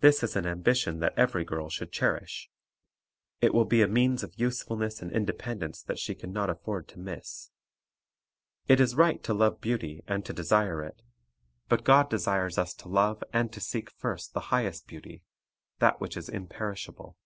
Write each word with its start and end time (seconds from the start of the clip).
This 0.00 0.24
is 0.24 0.34
an 0.34 0.46
ambition 0.46 0.98
that 0.98 1.16
every 1.16 1.44
girl 1.44 1.70
should 1.70 1.92
cherish. 1.92 2.50
It 3.40 3.54
will 3.54 3.64
be 3.64 3.82
a 3.82 3.86
means 3.86 4.24
of 4.24 4.36
usefulness 4.36 5.00
and 5.00 5.12
independence 5.12 5.80
that 5.80 6.00
she 6.00 6.16
can 6.16 6.32
not 6.32 6.50
afford 6.50 6.88
to 6.88 6.98
miss. 6.98 7.50
It 8.66 8.80
is 8.80 8.96
right 8.96 9.22
to 9.22 9.32
love 9.32 9.60
beauty 9.60 10.02
and 10.08 10.26
to 10.26 10.32
desire 10.32 10.82
it; 10.82 11.02
but 11.68 11.84
God 11.84 12.10
desires 12.10 12.58
us 12.58 12.74
to 12.74 12.88
love 12.88 13.22
and 13.32 13.52
to 13.52 13.60
seek 13.60 13.90
first 13.90 14.34
the 14.34 14.40
highest 14.50 14.88
beauty,— 14.88 15.22
that 15.78 16.00
which 16.00 16.16
is 16.16 16.28
imperishable. 16.28 17.16